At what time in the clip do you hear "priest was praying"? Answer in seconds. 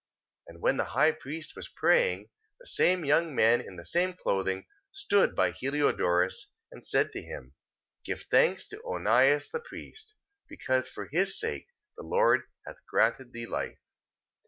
1.11-2.31